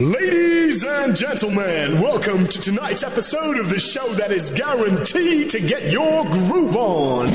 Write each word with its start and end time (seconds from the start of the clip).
Ladies 0.00 0.82
and 0.82 1.14
gentlemen, 1.14 2.00
welcome 2.00 2.46
to 2.46 2.58
tonight's 2.58 3.04
episode 3.04 3.58
of 3.58 3.68
the 3.68 3.78
show 3.78 4.08
that 4.14 4.30
is 4.30 4.50
guaranteed 4.50 5.50
to 5.50 5.60
get 5.60 5.92
your 5.92 6.24
groove 6.24 6.74
on. 6.74 7.28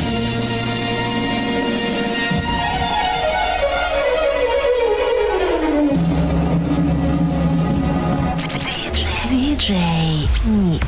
DJ 9.29 10.25
Nick 10.47 10.81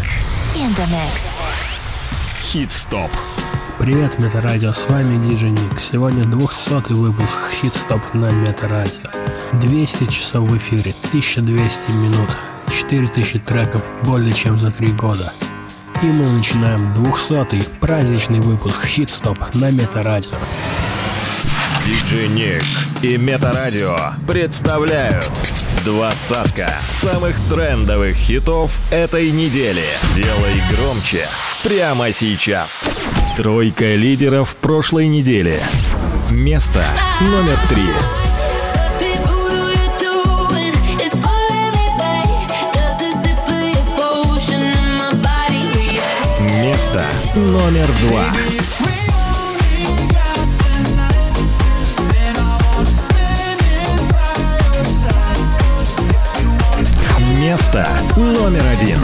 in 0.58 0.74
the 0.74 0.88
mix. 0.90 1.38
Hit 2.52 2.72
Stop. 2.72 3.12
Привет, 3.78 4.18
Метарадио, 4.18 4.74
с 4.74 4.88
вами 4.88 5.24
DJ 5.24 5.52
Ник. 5.52 5.80
Сегодня 5.80 6.26
200 6.26 6.94
выпуск 6.94 7.38
Хит 7.52 7.76
Стоп 7.76 8.02
на 8.16 8.32
Метарадио. 8.32 9.37
200 9.54 10.06
часов 10.08 10.50
в 10.50 10.58
эфире, 10.58 10.94
1200 11.10 11.92
минут, 11.92 12.30
4000 12.70 13.40
треков 13.40 13.82
более 14.04 14.34
чем 14.34 14.60
за 14.60 14.72
3 14.72 14.88
года. 14.90 15.34
И 16.02 16.06
мы 16.06 16.30
начинаем 16.30 16.94
200-й 16.94 17.64
праздничный 17.80 18.40
выпуск 18.40 18.86
«Хит-стоп» 18.86 19.40
на 19.56 19.72
Метарадио. 19.72 20.34
Диджей 21.86 22.28
Ник 22.28 22.64
и 23.02 23.18
Метарадио 23.18 23.96
представляют 24.28 25.30
двадцатка 25.86 26.70
самых 26.90 27.36
трендовых 27.50 28.16
хитов 28.16 28.72
этой 28.92 29.32
недели. 29.32 29.86
Делай 30.14 30.62
громче 30.70 31.26
прямо 31.64 32.12
сейчас. 32.12 32.84
Тройка 33.38 33.96
лидеров 33.96 34.56
прошлой 34.58 35.08
недели. 35.08 35.62
Место 36.30 36.86
номер 37.22 37.58
три. 37.70 38.37
место 46.98 47.06
номер 47.36 47.88
два. 48.08 48.26
Место 57.38 57.88
номер 58.16 58.64
один. 58.72 59.00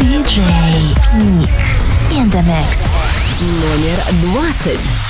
Диджей 0.00 0.96
Ник. 1.14 1.50
Индемекс. 2.10 2.94
Номер 3.40 3.98
двадцать. 4.22 5.09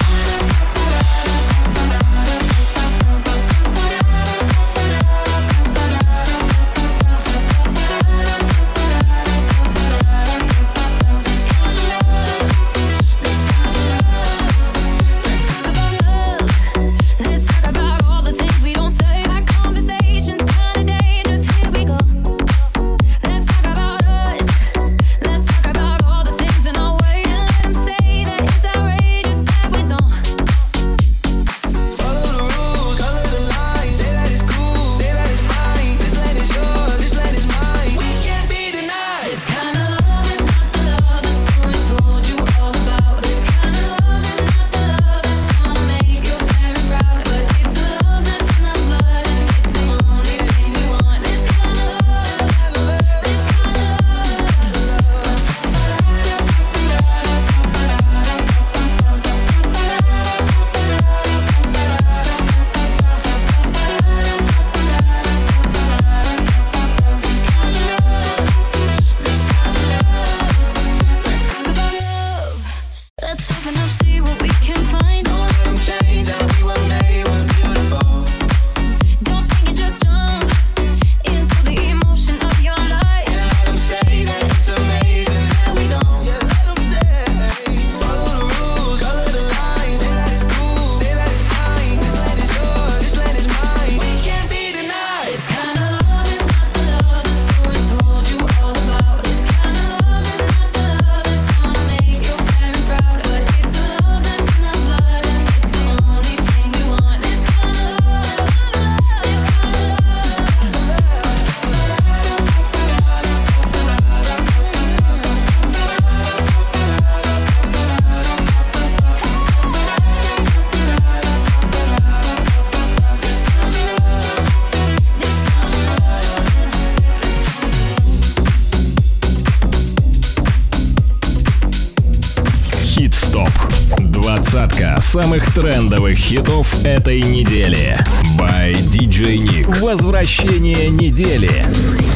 Двадцатка 134.61 135.01
самых 135.01 135.55
трендовых 135.55 136.19
хитов 136.19 136.85
этой 136.85 137.23
недели. 137.23 137.99
By 138.39 138.73
DJ 138.73 139.39
Nick. 139.39 139.81
Возвращение 139.81 140.91
недели. 140.91 141.65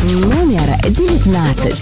Номер 0.03 0.77
девятнадцать. 0.91 1.81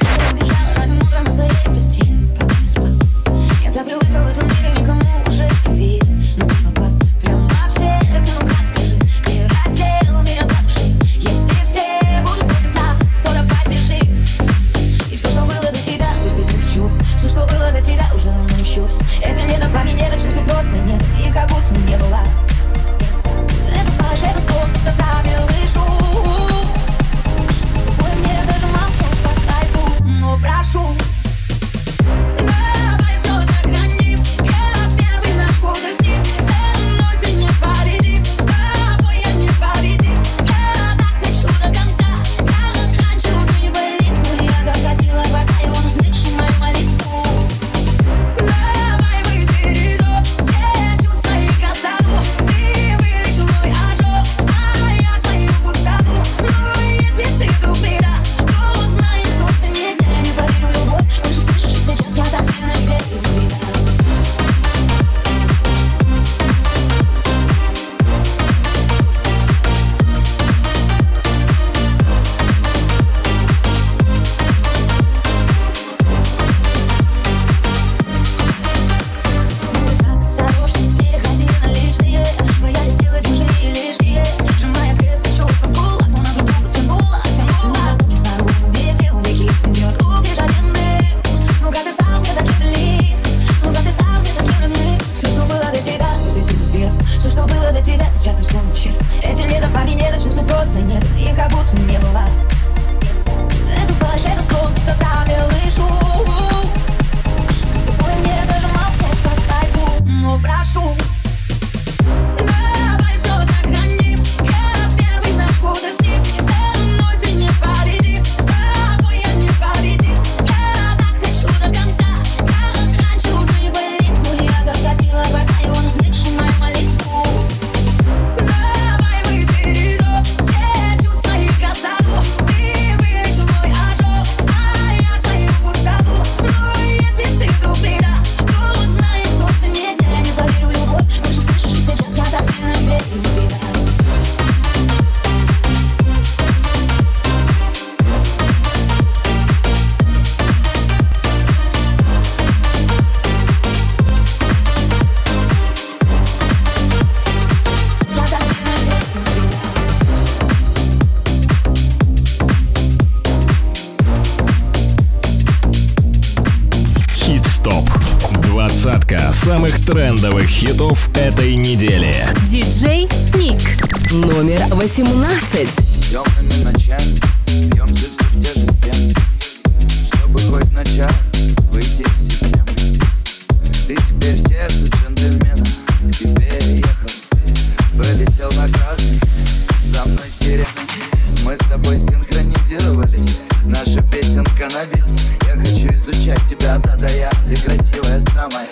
Мы 191.53 191.59
с 191.59 191.69
тобой 191.69 191.99
синхронизировались. 191.99 193.41
Наша 193.67 194.01
песенка 194.11 194.71
на 194.73 194.87
бис. 194.87 195.27
Я 195.47 195.55
хочу 195.57 195.93
изучать 195.99 196.43
тебя, 196.47 196.79
да-да 196.79 197.07
я. 197.11 197.29
Ты 197.47 197.55
красивая 197.61 198.21
самая. 198.33 198.67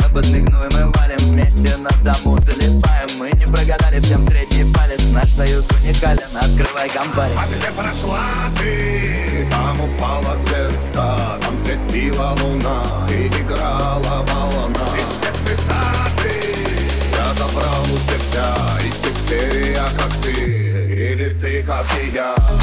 Я 0.00 0.08
подмигну 0.10 0.56
и 0.62 0.74
мы 0.76 0.92
валим 0.92 1.18
вместе 1.18 1.76
На 1.78 1.90
дому. 2.04 2.38
Залипаем. 2.38 3.18
Мы 3.18 3.32
не 3.32 3.46
прогадали 3.46 3.98
всем 3.98 4.22
средний 4.22 4.72
палец. 4.72 5.02
Наш 5.10 5.28
союз 5.30 5.66
уникален, 5.82 6.30
открывай 6.36 6.88
гамбарик 6.94 7.36
А 7.36 7.46
где 7.48 7.72
прошла 7.76 8.20
ты? 8.60 9.48
Там 9.50 9.80
упала 9.80 10.38
звезда 10.38 11.36
Там 11.40 11.58
светила 11.58 12.36
луна 12.40 13.08
И 13.10 13.26
играла 13.26 14.24
волна. 14.28 14.86
И 14.96 15.02
все 15.02 15.32
цитаты. 15.42 16.54
Я 17.10 17.34
забрал 17.34 17.82
у 17.82 17.98
тебя 18.08 18.79
Yeah. 21.98 22.59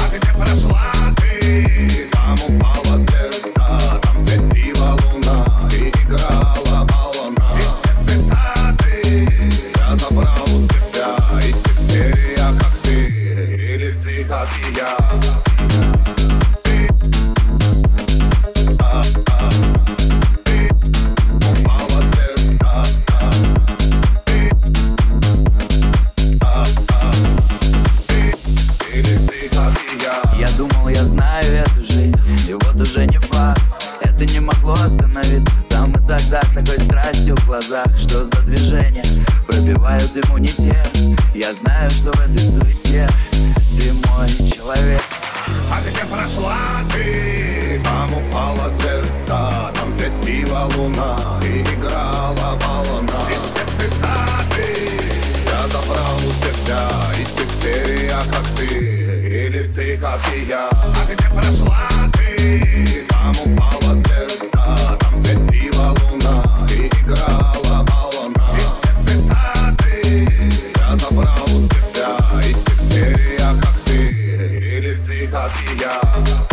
Yeah. 75.48 76.47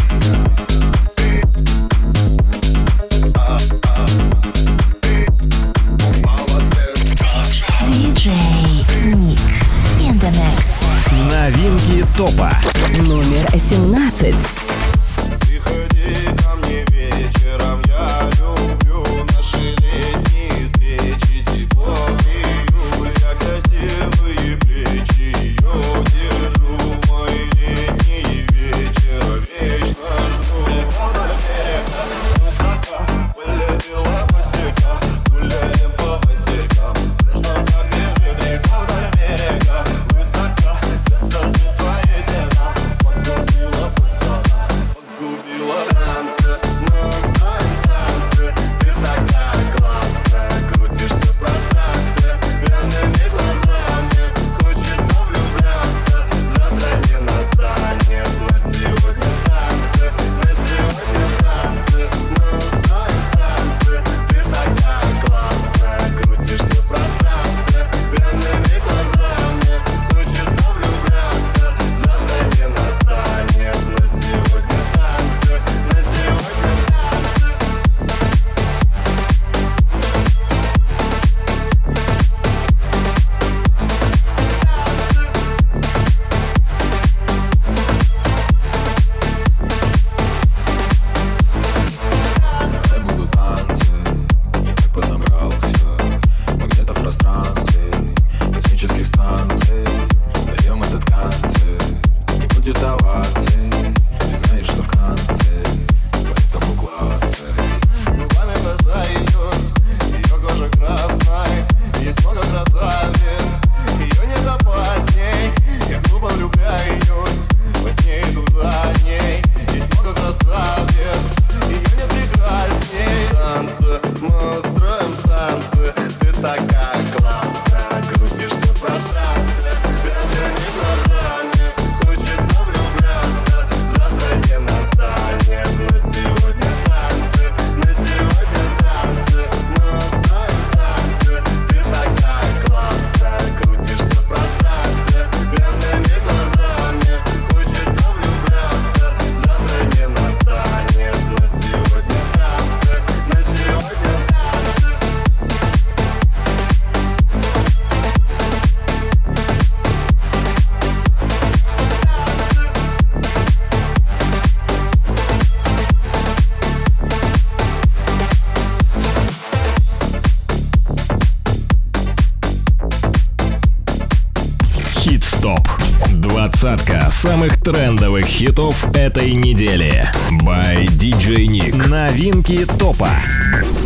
хитов 178.35 178.93
этой 178.93 179.31
недели. 179.31 180.11
By 180.43 180.87
DJ 180.87 181.45
Nick. 181.47 181.87
Новинки 181.87 182.65
топа. 182.77 183.09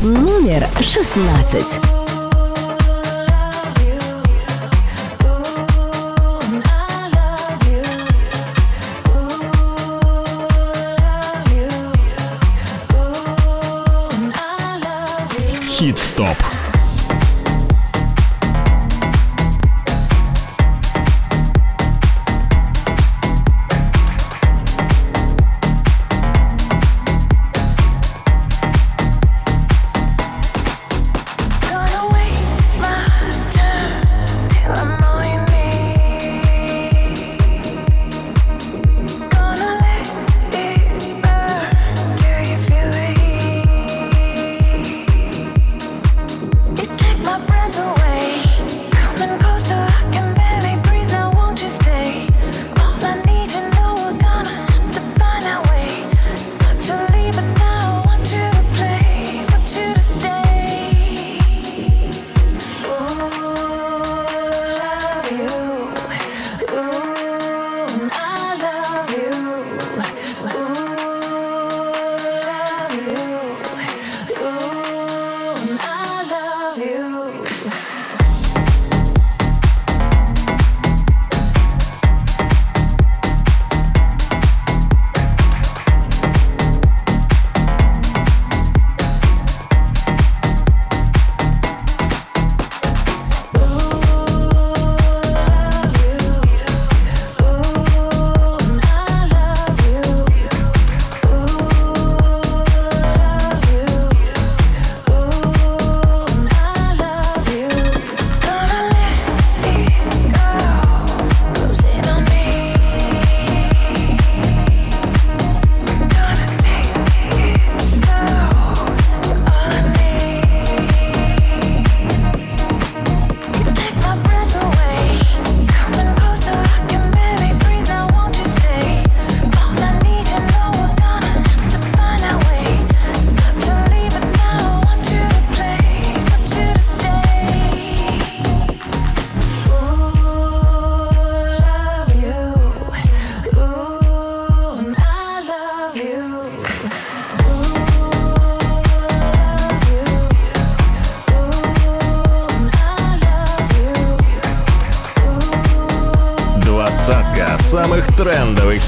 Номер 0.01 0.65
шестнадцать. 0.82 1.99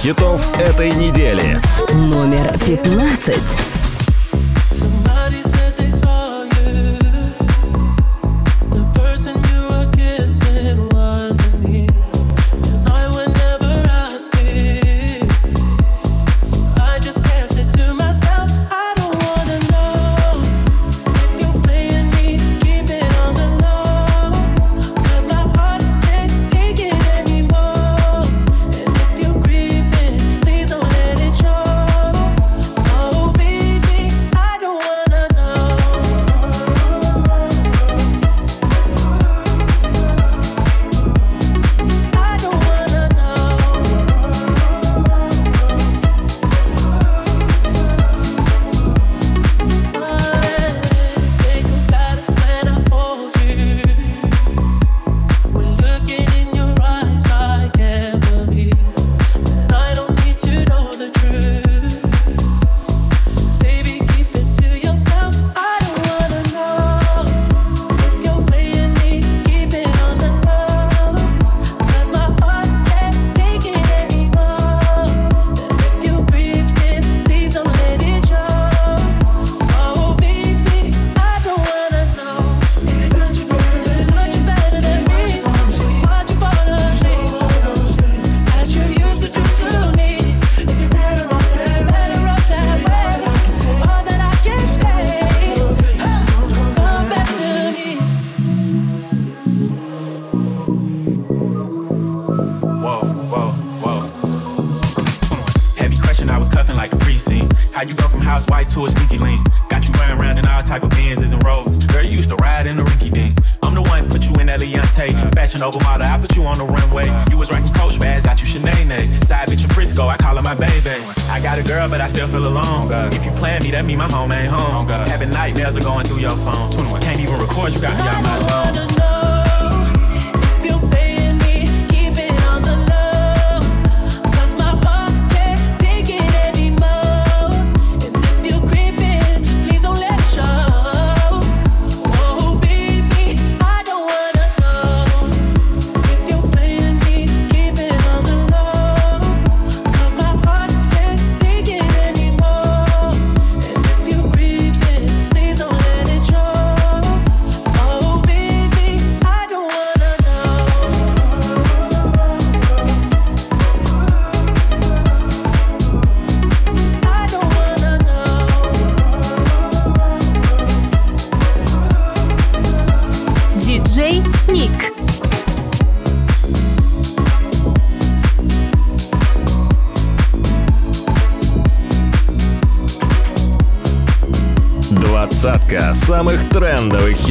хитов 0.01 0.41
этой 0.57 0.91
недели. 0.93 1.61
Номер 1.93 2.57
15. 2.65 3.70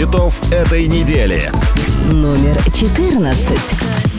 Хитов 0.00 0.40
этой 0.50 0.86
недели. 0.86 1.52
Номер 2.10 2.56
14. 2.72 4.09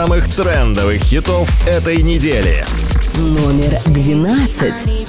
самых 0.00 0.34
трендовых 0.34 1.02
хитов 1.02 1.46
этой 1.66 2.02
недели. 2.02 2.64
Номер 3.16 3.78
12. 3.84 5.00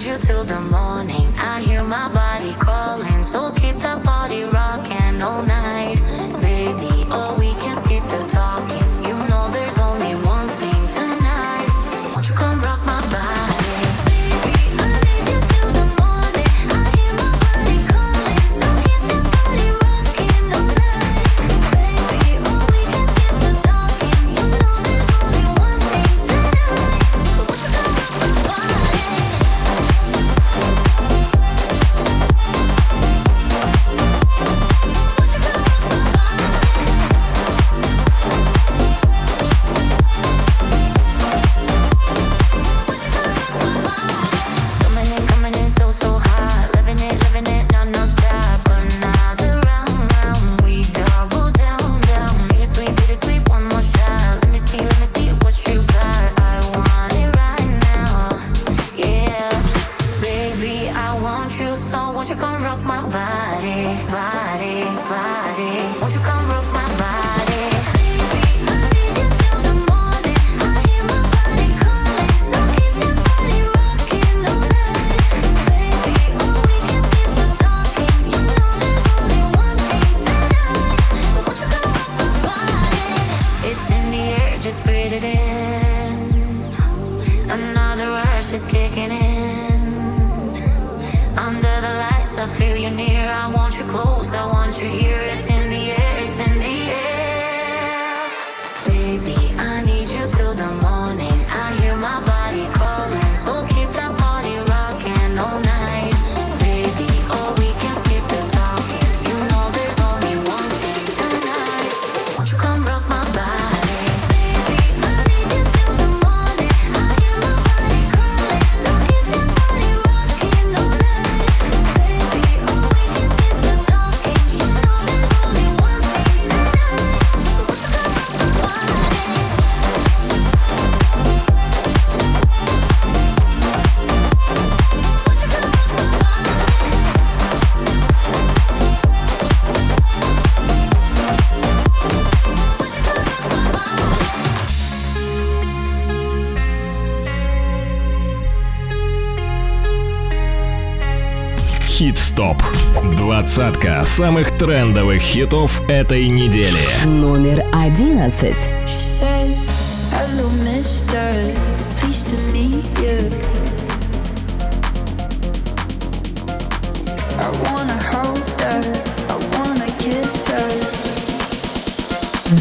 Двадцатка 153.32 154.04
самых 154.04 154.58
трендовых 154.58 155.22
хитов 155.22 155.82
этой 155.88 156.28
недели. 156.28 156.78
Номер 157.06 157.63
одиннадцать. 157.74 158.58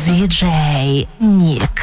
Диджей 0.07 1.09
Ник. 1.19 1.80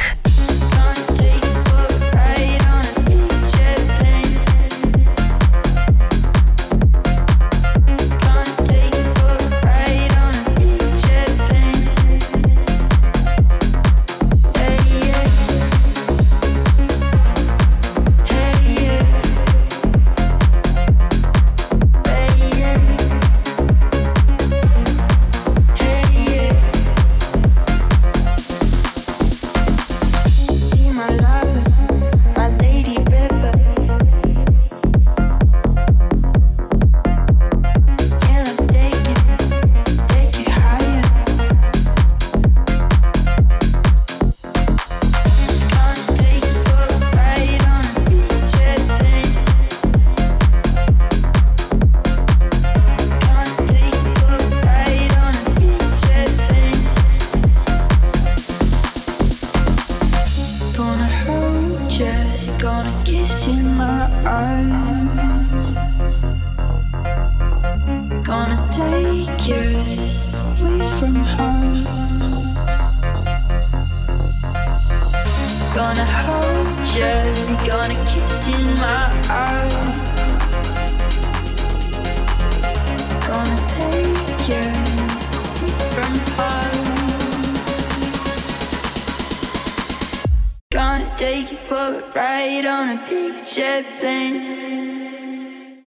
take 91.18 91.50
you 91.50 91.56
for 91.56 91.74
a 91.74 92.12
ride 92.14 92.64
on 92.64 92.90
a 92.90 92.96
big 93.08 93.44
jet 93.44 93.84
plane. 93.98 95.84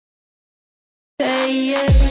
Hey, 1.17 1.71
yeah. 1.71 2.10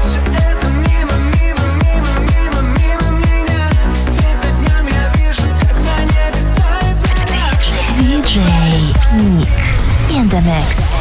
mix. 10.43 11.00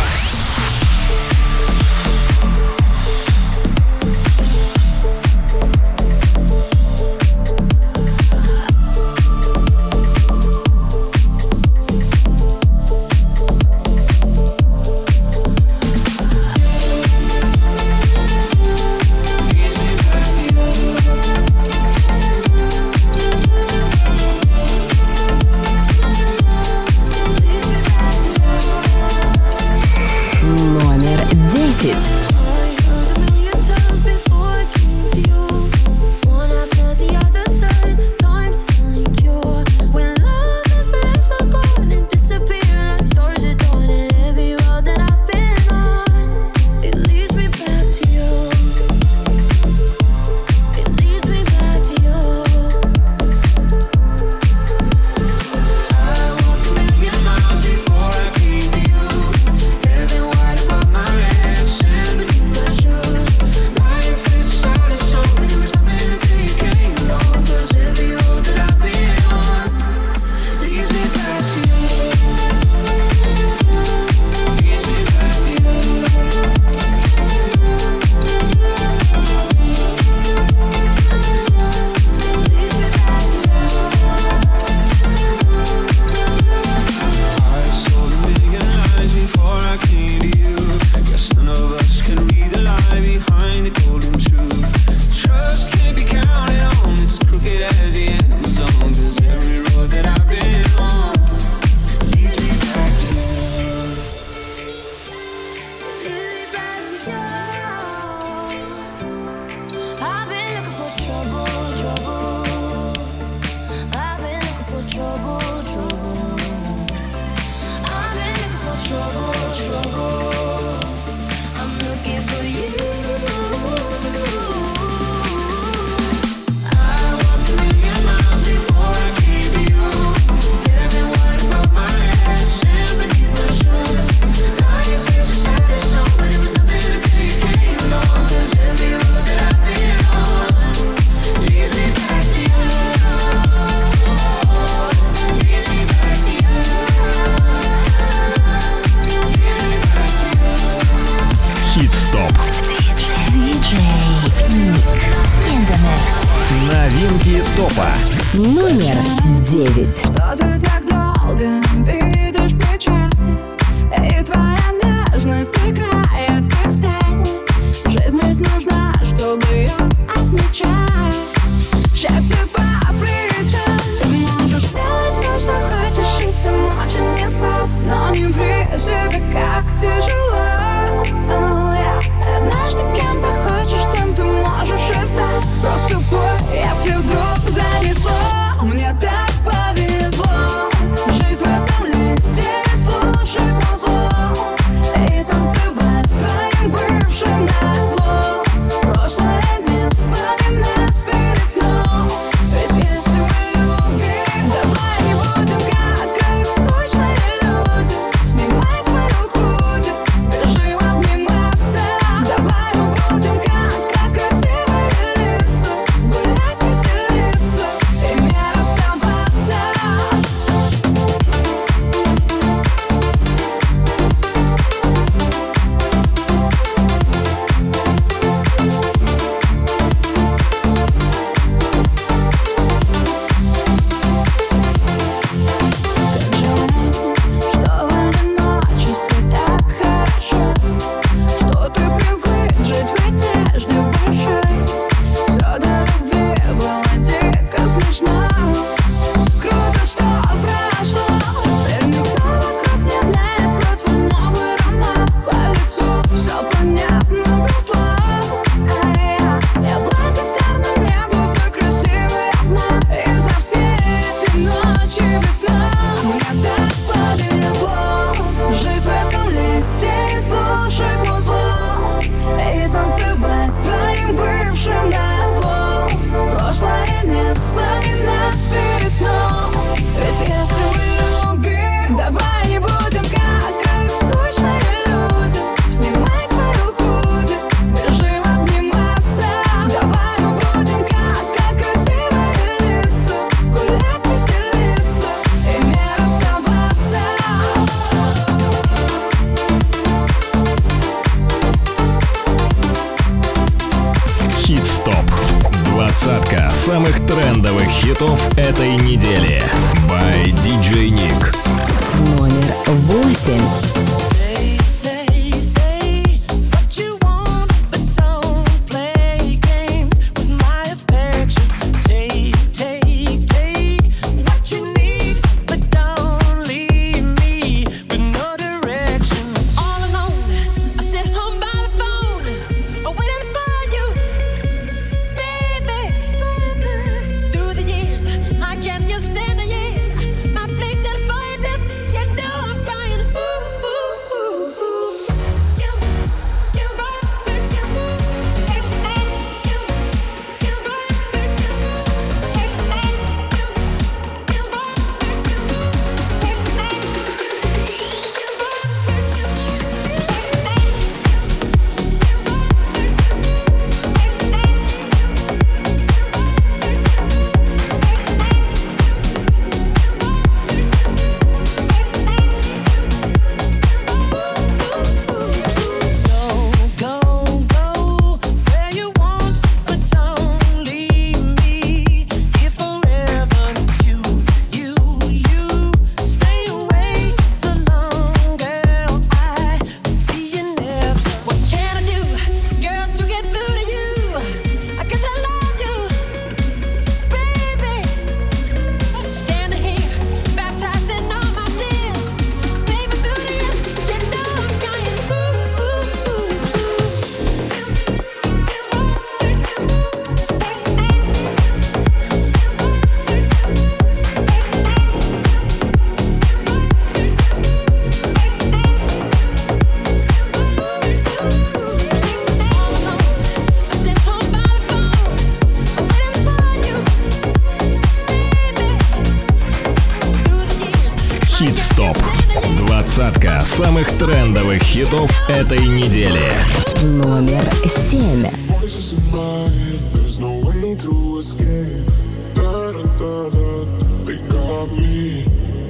номер 436.83 437.45
семь. 437.91 438.27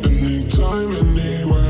Anytime, 0.03 0.93
anywhere 0.97 1.70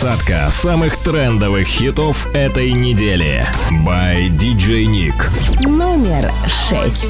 Двадцатка 0.00 0.48
самых 0.52 0.96
трендовых 0.98 1.66
хитов 1.66 2.32
этой 2.32 2.70
недели. 2.70 3.44
By 3.84 4.28
DJ 4.28 4.84
Nick. 4.84 5.68
Номер 5.68 6.30
шесть. 6.46 7.02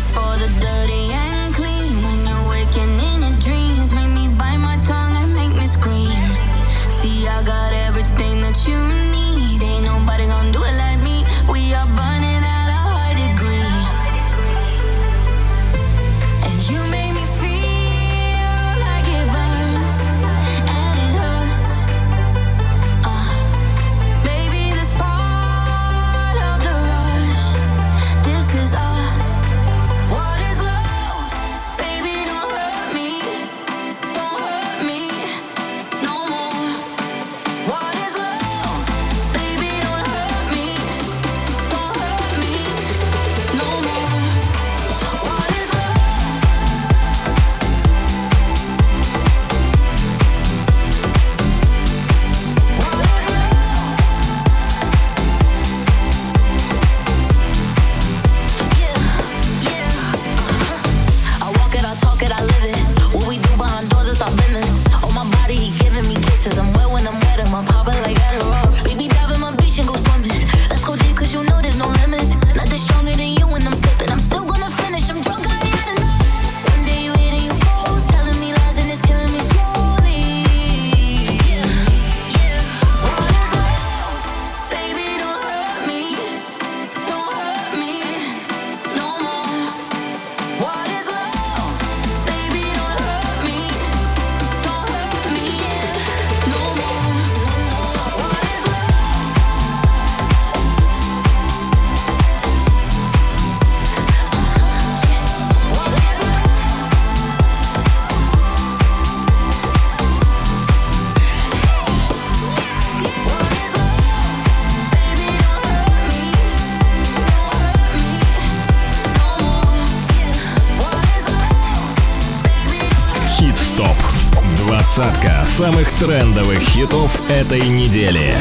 Самых 125.59 125.91
трендовых 125.99 126.61
хитов 126.61 127.21
этой 127.29 127.67
недели. 127.67 128.33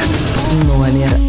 Номер 0.68 1.27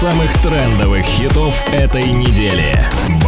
самых 0.00 0.32
трендовых 0.40 1.04
хитов 1.04 1.62
этой 1.74 2.10
недели. 2.10 3.19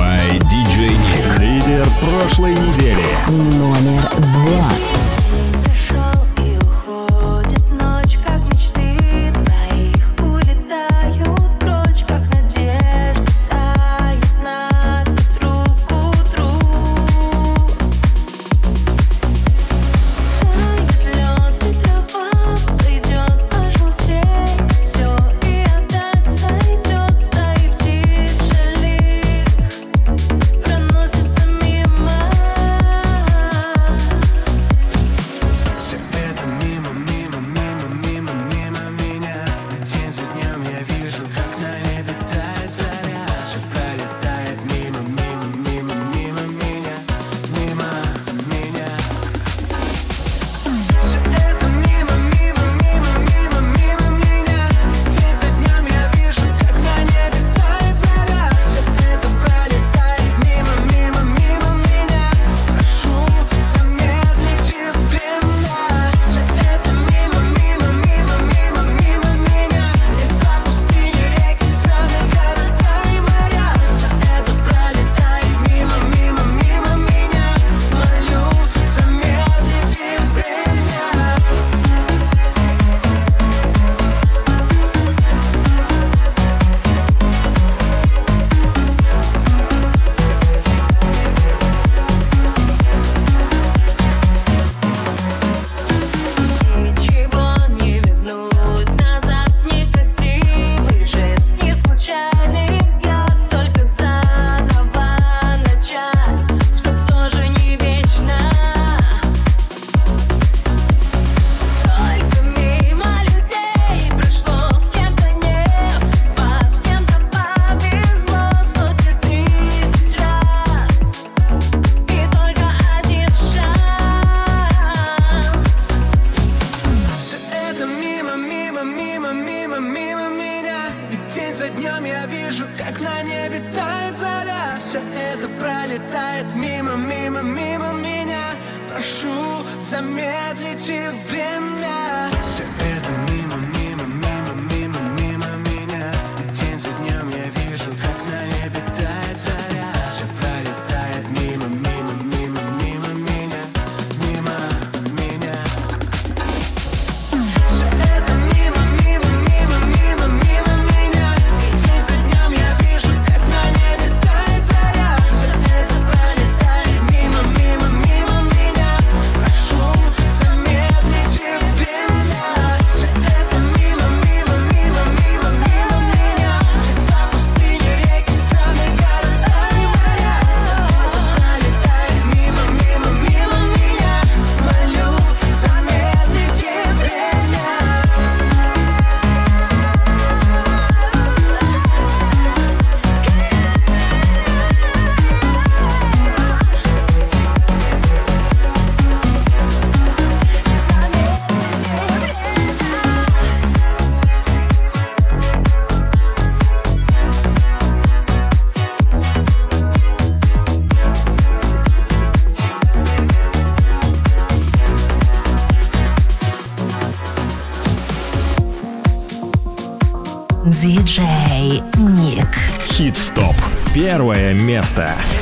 Хит-стоп. 223.02 223.56
Первое 223.92 224.54
место. 224.54 225.16
Первое 225.16 225.32
место. 225.34 225.41